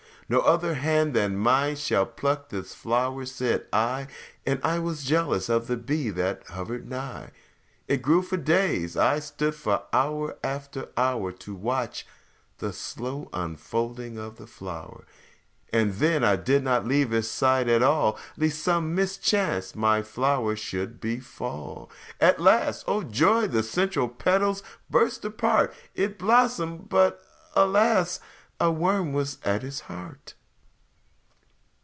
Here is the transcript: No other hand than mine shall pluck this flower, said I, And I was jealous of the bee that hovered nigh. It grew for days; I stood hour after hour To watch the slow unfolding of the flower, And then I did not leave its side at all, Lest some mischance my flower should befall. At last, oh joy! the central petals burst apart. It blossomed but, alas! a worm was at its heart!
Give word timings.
No 0.29 0.39
other 0.39 0.75
hand 0.75 1.13
than 1.13 1.35
mine 1.35 1.75
shall 1.75 2.05
pluck 2.05 2.47
this 2.47 2.73
flower, 2.73 3.25
said 3.25 3.67
I, 3.73 4.07
And 4.45 4.61
I 4.63 4.79
was 4.79 5.03
jealous 5.03 5.49
of 5.49 5.67
the 5.67 5.75
bee 5.75 6.09
that 6.09 6.47
hovered 6.47 6.89
nigh. 6.89 7.31
It 7.89 8.01
grew 8.01 8.21
for 8.21 8.37
days; 8.37 8.95
I 8.95 9.19
stood 9.19 9.55
hour 9.91 10.37
after 10.41 10.87
hour 10.95 11.33
To 11.33 11.53
watch 11.53 12.07
the 12.59 12.71
slow 12.71 13.27
unfolding 13.33 14.17
of 14.17 14.37
the 14.37 14.47
flower, 14.47 15.03
And 15.73 15.95
then 15.95 16.23
I 16.23 16.37
did 16.37 16.63
not 16.63 16.87
leave 16.87 17.11
its 17.11 17.27
side 17.27 17.67
at 17.67 17.83
all, 17.83 18.17
Lest 18.37 18.57
some 18.63 18.95
mischance 18.95 19.75
my 19.75 20.01
flower 20.01 20.55
should 20.55 21.01
befall. 21.01 21.91
At 22.21 22.39
last, 22.39 22.85
oh 22.87 23.03
joy! 23.03 23.47
the 23.47 23.63
central 23.63 24.07
petals 24.07 24.63
burst 24.89 25.25
apart. 25.25 25.73
It 25.93 26.17
blossomed 26.17 26.87
but, 26.87 27.21
alas! 27.53 28.21
a 28.59 28.71
worm 28.71 29.11
was 29.11 29.39
at 29.43 29.63
its 29.63 29.79
heart! 29.79 30.35